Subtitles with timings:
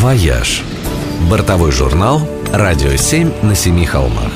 [0.00, 0.62] «Вояж».
[1.28, 2.22] Бортовой журнал
[2.54, 4.32] «Радио 7 на семи холмах».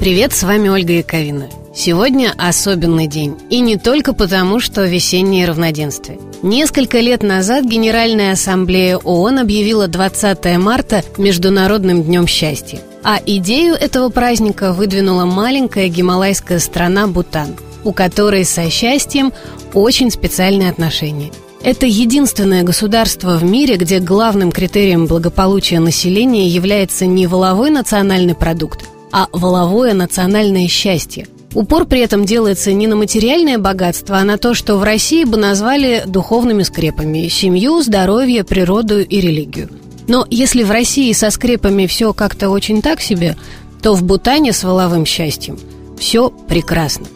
[0.00, 1.48] Привет, с вами Ольга Яковина.
[1.72, 3.36] Сегодня особенный день.
[3.48, 6.18] И не только потому, что весеннее равноденствие.
[6.42, 12.80] Несколько лет назад Генеральная Ассамблея ООН объявила 20 марта Международным днем счастья.
[13.04, 17.54] А идею этого праздника выдвинула маленькая гималайская страна Бутан,
[17.84, 19.32] у которой со счастьем
[19.74, 21.30] очень специальные отношения–
[21.62, 28.88] это единственное государство в мире, где главным критерием благополучия населения является не воловой национальный продукт,
[29.12, 31.26] а воловое национальное счастье.
[31.54, 35.36] Упор при этом делается не на материальное богатство, а на то, что в России бы
[35.36, 39.70] назвали духовными скрепами– семью, здоровье, природу и религию.
[40.06, 43.36] Но если в России со скрепами все как-то очень так себе,
[43.82, 45.58] то в Бутане с воловым счастьем
[45.98, 47.06] все прекрасно.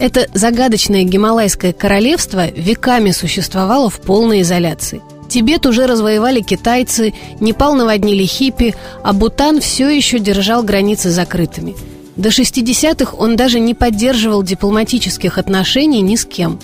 [0.00, 5.02] Это загадочное гималайское королевство веками существовало в полной изоляции.
[5.28, 11.76] Тибет уже развоевали китайцы, Непал наводнили хиппи, а Бутан все еще держал границы закрытыми.
[12.16, 16.58] До 60-х он даже не поддерживал дипломатических отношений ни с кем.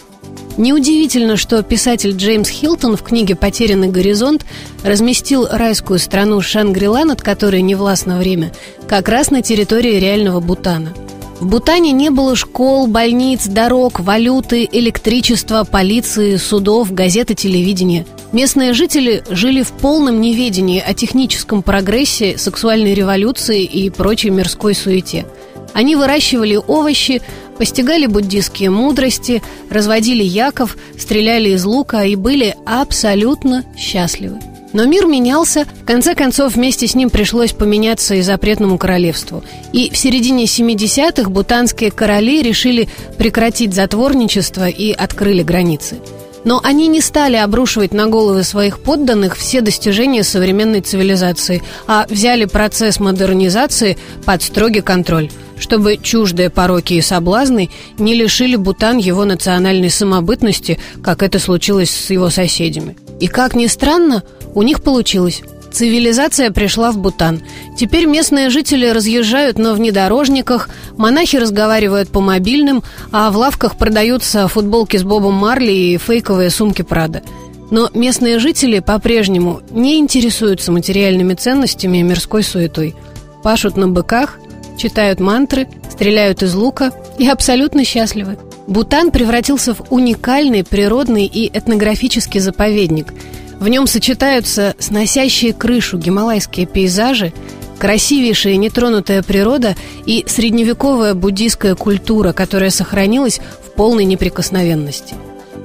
[0.56, 4.46] Неудивительно, что писатель Джеймс Хилтон в книге «Потерянный горизонт»
[4.82, 8.52] разместил райскую страну Шангрила, над которой не властно время,
[8.88, 10.94] как раз на территории реального Бутана–
[11.40, 18.06] в Бутане не было школ, больниц, дорог, валюты, электричества, полиции, судов, газет и телевидения.
[18.32, 25.26] Местные жители жили в полном неведении о техническом прогрессе, сексуальной революции и прочей мирской суете.
[25.74, 27.20] Они выращивали овощи,
[27.58, 34.38] постигали буддийские мудрости, разводили яков, стреляли из лука и были абсолютно счастливы.
[34.72, 39.42] Но мир менялся, в конце концов вместе с ним пришлось поменяться и запретному королевству.
[39.72, 45.98] И в середине 70-х бутанские короли решили прекратить затворничество и открыли границы.
[46.44, 52.44] Но они не стали обрушивать на головы своих подданных все достижения современной цивилизации, а взяли
[52.44, 59.90] процесс модернизации под строгий контроль чтобы чуждые пороки и соблазны не лишили Бутан его национальной
[59.90, 62.96] самобытности, как это случилось с его соседями.
[63.20, 64.22] И как ни странно,
[64.56, 65.42] у них получилось.
[65.70, 67.42] Цивилизация пришла в Бутан.
[67.76, 74.96] Теперь местные жители разъезжают на внедорожниках, монахи разговаривают по мобильным, а в лавках продаются футболки
[74.96, 77.22] с Бобом Марли и фейковые сумки Прада.
[77.70, 82.94] Но местные жители по-прежнему не интересуются материальными ценностями и мирской суетой.
[83.42, 84.38] Пашут на быках,
[84.78, 88.38] читают мантры, стреляют из лука и абсолютно счастливы.
[88.66, 93.12] Бутан превратился в уникальный природный и этнографический заповедник–
[93.60, 97.32] в нем сочетаются сносящие крышу гималайские пейзажи,
[97.78, 99.74] красивейшая нетронутая природа
[100.04, 105.14] и средневековая буддийская культура, которая сохранилась в полной неприкосновенности.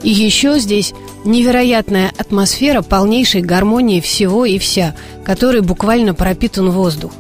[0.04, 0.94] И еще здесь
[1.26, 7.12] невероятная атмосфера полнейшей гармонии всего и вся, которой буквально пропитан воздух.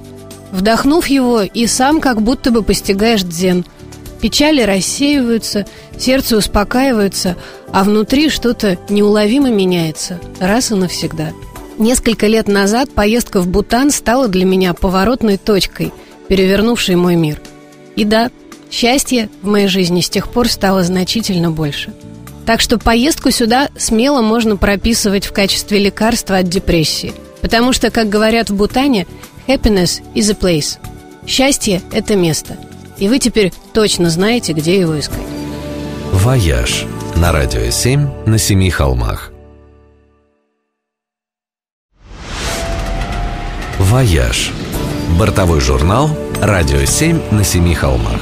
[0.51, 3.65] Вдохнув его, и сам как будто бы постигаешь дзен–
[4.21, 5.65] Печали рассеиваются,
[5.97, 7.35] сердце успокаивается,
[7.73, 11.31] а внутри что-то неуловимо меняется, раз и навсегда.
[11.79, 15.91] Несколько лет назад поездка в Бутан стала для меня поворотной точкой,
[16.27, 17.41] перевернувшей мой мир.
[17.95, 18.29] И да,
[18.69, 21.91] счастье в моей жизни с тех пор стало значительно больше.
[22.45, 27.13] Так что поездку сюда смело можно прописывать в качестве лекарства от депрессии.
[27.41, 29.07] Потому что, как говорят в Бутане,
[29.47, 30.77] happiness is a place.
[31.25, 32.57] Счастье– это место–
[33.01, 35.19] и вы теперь точно знаете, где его искать.
[36.13, 36.85] «Вояж»
[37.15, 39.33] на Радио 7 на Семи холмах.
[43.79, 44.51] «Вояж»–
[45.19, 48.21] бортовой журнал «Радио 7 на Семи холмах».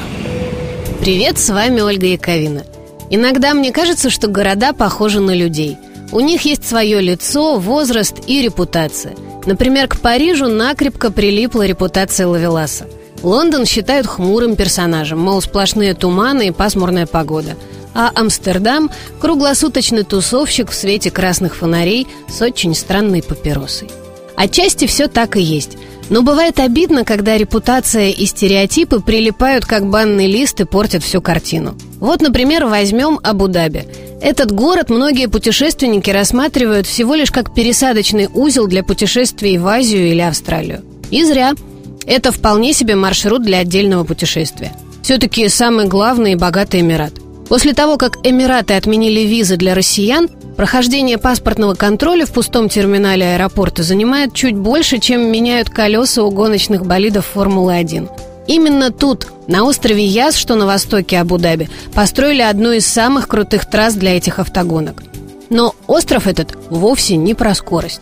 [1.01, 2.63] Привет, с вами Ольга Яковина.
[3.09, 5.77] Иногда мне кажется, что города похожи на людей.
[6.13, 9.13] У них есть свое лицо, возраст и репутация.
[9.45, 12.87] Например, к Парижу накрепко прилипла репутация Лавеласа–
[13.23, 17.55] Лондон считают хмурым персонажем, мол, сплошные туманы и пасмурная погода.
[17.93, 23.89] А Амстердам– круглосуточный тусовщик в свете красных фонарей с очень странной папиросой.
[24.37, 25.77] Отчасти все так и есть.
[26.09, 31.75] Но бывает обидно, когда репутация и стереотипы прилипают как банный лист и портят всю картину.
[31.99, 33.85] Вот, например, возьмем Абу-Даби.
[34.21, 40.21] Этот город многие путешественники рассматривают всего лишь как пересадочный узел для путешествий в Азию или
[40.21, 40.83] Австралию.
[41.11, 41.53] И зря–
[42.09, 44.73] это вполне себе маршрут для отдельного путешествия.
[45.03, 47.13] Все-таки самый главный и богатый Эмират.
[47.47, 50.27] После того, как Эмираты отменили визы для россиян,
[50.57, 56.85] прохождение паспортного контроля в пустом терминале аэропорта занимает чуть больше, чем меняют колеса у гоночных
[56.85, 58.09] болидов Формулы-1.
[58.47, 63.93] Именно тут, на острове Яс, что на востоке Абу-Даби, построили одну из самых крутых трасс
[63.93, 65.03] для этих автогонок.
[65.49, 68.01] Но остров этот вовсе не про скорость.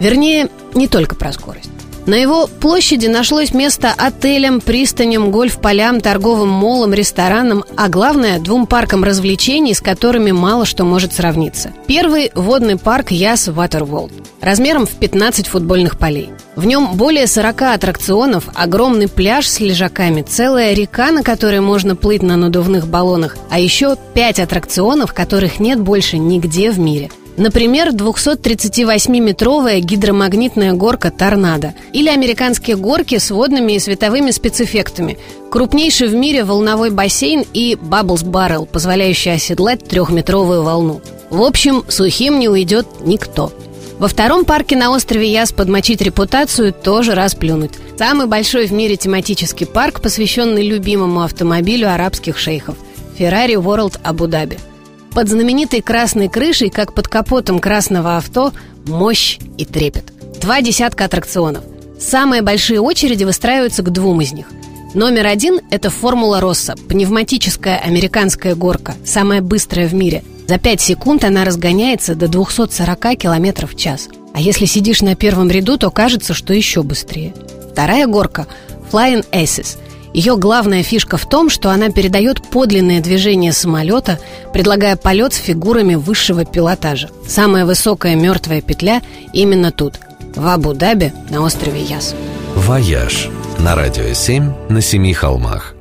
[0.00, 1.70] Вернее, не только про скорость.
[2.04, 9.04] На его площади нашлось место отелям, пристаням, гольф-полям, торговым молам, ресторанам, а главное– двум паркам
[9.04, 11.72] развлечений, с которыми мало что может сравниться.
[11.86, 16.30] Первый– водный парк Яс Waterworld, размером в 15 футбольных полей.
[16.56, 22.22] В нем более 40 аттракционов, огромный пляж с лежаками, целая река, на которой можно плыть
[22.22, 29.80] на надувных баллонах, а еще 5 аттракционов, которых нет больше нигде в мире– Например, 238-метровая
[29.80, 35.18] гидромагнитная горка «Торнадо» или американские горки с водными и световыми спецэффектами,
[35.50, 41.00] крупнейший в мире волновой бассейн и «Bubbles Barrel», позволяющий оседлать трехметровую волну.
[41.30, 43.50] В общем, сухим не уйдет никто.
[43.98, 47.72] Во втором парке на острове Яс подмочить репутацию тоже расплюнуть.
[47.96, 52.76] Самый большой в мире тематический парк, посвященный любимому автомобилю арабских шейхов–
[53.18, 54.58] Ferrari World Абу-Даби–
[55.14, 58.52] под знаменитой красной крышей, как под капотом красного авто,
[58.86, 60.12] мощь и трепет.
[60.40, 61.64] Два десятка аттракционов.
[61.98, 64.46] Самые большие очереди выстраиваются к двум из них.
[64.94, 70.22] Номер один– это «Формула Росса»– пневматическая американская горка, самая быстрая в мире.
[70.48, 74.08] За 5 секунд она разгоняется до 240 км в час.
[74.34, 77.34] А если сидишь на первом ряду, то кажется, что еще быстрее.
[77.72, 78.46] Вторая горка–
[78.92, 79.78] Flying Aces–
[80.12, 84.18] ее главная фишка в том, что она передает подлинное движение самолета,
[84.52, 87.10] предлагая полет с фигурами высшего пилотажа.
[87.26, 89.94] Самая высокая мертвая петля именно тут,
[90.34, 92.14] в Абу-Даби на острове Яс.
[92.54, 93.28] «Вояж»
[93.58, 95.74] на радио 7 на семи холмах.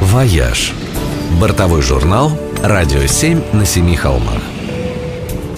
[0.00, 0.72] «Вояж»–
[1.40, 2.32] бортовой журнал
[2.62, 4.42] «Радио 7 на семи холмах».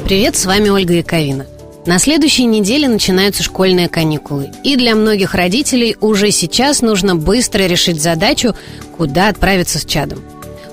[0.05, 1.47] Привет, с вами Ольга Яковина.
[1.85, 8.01] На следующей неделе начинаются школьные каникулы, и для многих родителей уже сейчас нужно быстро решить
[8.01, 8.55] задачу,
[8.97, 10.21] куда отправиться с чадом.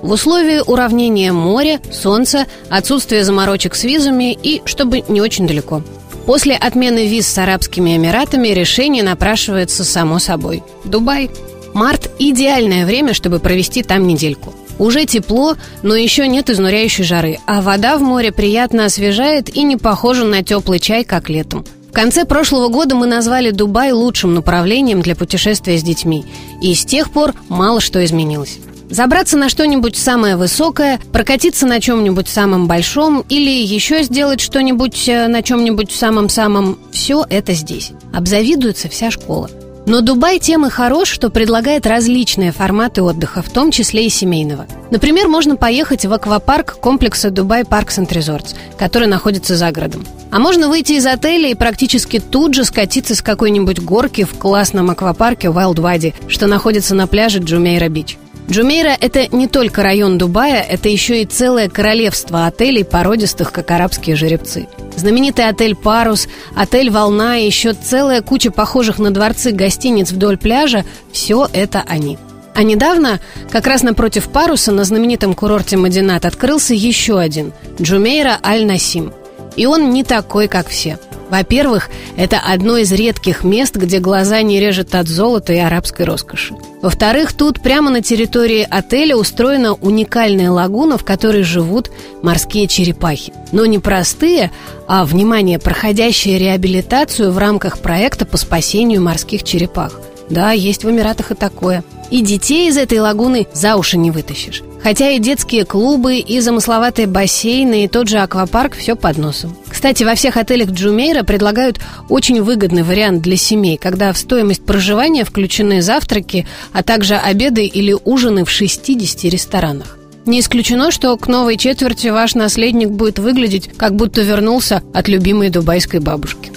[0.04, 5.82] В условии уравнения моря, солнца, отсутствия заморочек с визами и чтобы не очень далеко.
[6.28, 10.62] После отмены виз с Арабскими Эмиратами решение напрашивается само собой.
[10.86, 11.32] Дубай.
[11.74, 14.54] Март– идеальное время, чтобы провести там недельку.
[14.80, 19.76] Уже тепло, но еще нет изнуряющей жары, а вода в море приятно освежает и не
[19.76, 21.66] похожа на теплый чай, как летом.
[21.90, 26.26] В конце прошлого года мы назвали Дубай лучшим направлением для путешествия с детьми,
[26.62, 28.60] и с тех пор мало что изменилось.
[28.90, 35.28] Забраться на что-нибудь самое высокое, прокатиться на чем-нибудь самом большом или еще сделать что-нибудь э,
[35.28, 37.92] на чем-нибудь самом-самом– все это здесь.
[38.14, 39.50] Обзавидуется вся школа.
[39.86, 44.68] Но Дубай тем и хорош, что предлагает различные форматы отдыха, в том числе и семейного.
[44.92, 50.06] Например, можно поехать в аквапарк комплекса Dubai Parks and Resorts, который находится за городом.
[50.32, 54.92] А можно выйти из отеля и практически тут же скатиться с какой-нибудь горки в классном
[54.92, 58.19] аквапарке Wild Wadi, что находится на пляже Джумейра-Бич.
[58.50, 64.16] Джумейра– это не только район Дубая, это еще и целое королевство отелей, породистых, как арабские
[64.16, 64.68] жеребцы.
[64.96, 70.84] Знаменитый отель «Парус», отель «Волна» и еще целая куча похожих на дворцы гостиниц вдоль пляжа–
[71.12, 72.18] все это они.
[72.56, 73.20] А недавно,
[73.52, 79.14] как раз напротив «Паруса» на знаменитом курорте Мадинат открылся еще один– Джумейра Аль-Насим.
[79.58, 80.98] И он не такой, как все–
[81.30, 86.56] во-первых, это одно из редких мест, где глаза не режет от золота и арабской роскоши.
[86.82, 91.92] Во-вторых, тут прямо на территории отеля устроена уникальная лагуна, в которой живут
[92.22, 93.34] морские черепахи.
[93.52, 94.52] Но не простые,
[94.88, 100.00] а, внимание, проходящие реабилитацию в рамках проекта по спасению морских черепах.
[100.30, 101.84] Да, есть в Эмиратах и такое.
[102.12, 104.64] И детей из этой лагуны за уши не вытащишь.
[104.82, 109.58] Хотя и детские клубы, и замысловатые бассейны, и тот же аквапарк все под носом.
[109.80, 115.24] Кстати, во всех отелях Джумейра предлагают очень выгодный вариант для семей, когда в стоимость проживания
[115.24, 119.98] включены завтраки, а также обеды или ужины в 60 ресторанах.
[120.26, 125.50] Не исключено, что к новой четверти ваш наследник будет выглядеть, как будто вернулся от любимой
[125.50, 126.52] дубайской бабушки.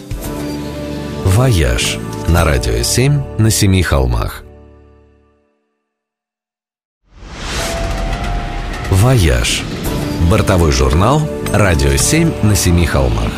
[1.25, 4.43] «Вояж» на радио 7 на семи холмах.
[8.91, 9.63] «Вояж»–
[10.29, 13.31] бортовой журнал «Радио 7 на семи холмах».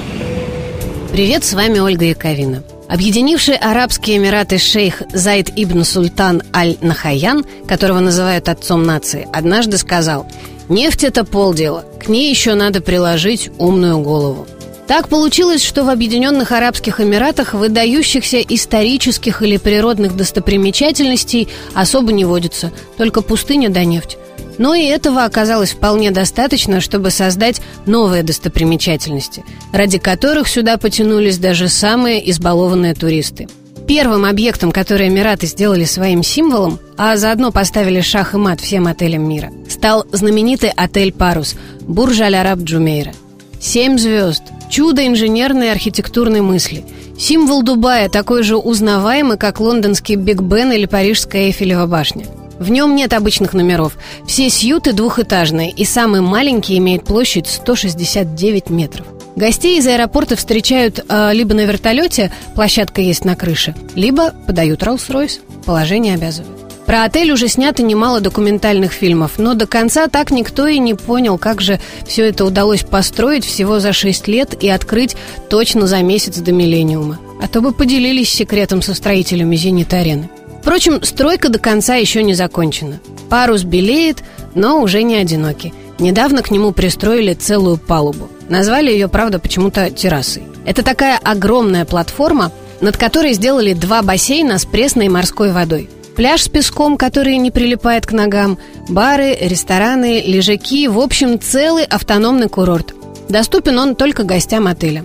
[1.11, 2.63] Привет, с вами Ольга Яковина.
[2.89, 10.29] Объединивший Арабские Эмираты шейх Зайд ибн Султан Аль-Нахаян, которого называют отцом нации, однажды сказал
[10.69, 14.47] «Нефть– это полдела, к ней еще надо приложить умную голову».
[14.87, 22.71] Так получилось, что в Объединенных Арабских Эмиратах выдающихся исторических или природных достопримечательностей особо не водится,
[22.97, 24.19] только пустыня да нефть.
[24.59, 31.69] Но и этого оказалось вполне достаточно, чтобы создать новые достопримечательности, ради которых сюда потянулись даже
[31.69, 33.49] самые избалованные туристы.
[33.87, 39.29] Первым объектом, который Эмираты сделали своим символом, а заодно поставили шах и мат всем отелям
[39.29, 43.13] мира, стал знаменитый отель «Парус» Бурж Аль-Араб Джумейра.
[43.61, 44.43] Семь звезд.
[44.71, 46.85] Чудо инженерной и архитектурной мысли.
[47.19, 52.25] Символ Дубая такой же узнаваемый, как лондонский Биг Бен или парижская Эйфелева башня.
[52.65, 53.99] В нем нет обычных номеров.
[54.27, 59.07] Все сьюты двухэтажные, и самый маленький имеет площадь 169 метров.
[59.37, 65.41] Гостей из аэропорта встречают э, либо на вертолете, площадка есть на крыше, либо подают Роллс-Ройс.
[65.67, 66.57] Положение обязывает.
[66.87, 71.37] Про отель уже снято немало документальных фильмов, но до конца так никто и не понял,
[71.37, 75.17] как же все это удалось построить всего за 6 лет и открыть
[75.51, 77.19] точно за месяц до миллениума.
[77.43, 80.31] А то бы поделились секретом со строителями «Зенит-арены».
[80.65, 82.99] Впрочем, стройка до конца еще не закончена.
[83.29, 85.75] Парус белеет, но уже не одинокий.
[85.99, 88.31] Недавно к нему пристроили целую палубу.
[88.49, 90.45] Назвали ее, правда, почему-то террасой.
[90.65, 95.91] Это такая огромная платформа, над которой сделали два бассейна с пресной морской водой.
[96.17, 98.57] Пляж с песком, который не прилипает к ногам,
[98.89, 102.95] бары, рестораны, лежаки, в общем, целый автономный курорт.
[103.29, 105.05] Доступен он только гостям отеля.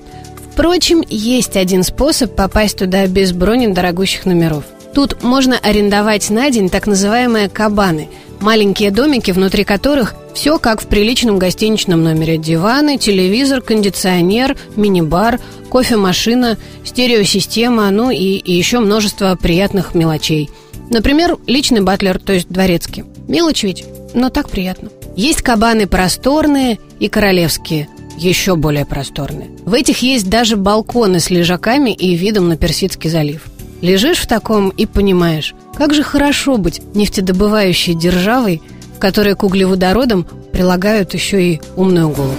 [0.53, 4.63] Впрочем, есть один способ попасть туда без брони дорогущих номеров.
[4.93, 10.87] Тут можно арендовать на день так называемые кабаны– маленькие домики, внутри которых все как в
[10.87, 12.37] приличном гостиничном номере.
[12.37, 20.49] Диваны, телевизор, кондиционер, мини-бар, кофемашина, стереосистема, ну и, и еще множество приятных мелочей–
[20.89, 23.05] Например, личный батлер, то есть дворецкий.
[23.27, 24.89] Мелочь ведь, но так приятно.
[25.15, 29.51] Есть кабаны просторные и королевские, еще более просторные.
[29.65, 33.43] В этих есть даже балконы с лежаками и видом на Персидский залив.
[33.81, 38.61] Лежишь в таком и понимаешь, как же хорошо быть нефтедобывающей державой,
[38.95, 42.33] в которой к углеводородам прилагают еще и умную голову.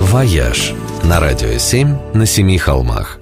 [0.00, 3.21] «Вояж» на радио 7 на семи холмах.